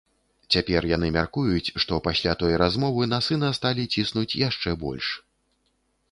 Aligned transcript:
Цяпер 0.53 0.85
яны 0.91 1.09
мяркуюць, 1.17 1.73
што 1.83 1.99
пасля 2.07 2.33
той 2.41 2.53
размовы 2.61 3.03
на 3.11 3.19
сына 3.27 3.51
сталі 3.59 3.85
ціснуць 3.97 4.37
яшчэ 4.49 4.73
больш. 4.85 5.11